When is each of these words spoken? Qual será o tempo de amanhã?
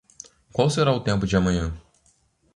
Qual 0.51 0.67
será 0.71 0.91
o 0.93 0.99
tempo 0.99 1.27
de 1.27 1.35
amanhã? 1.35 1.79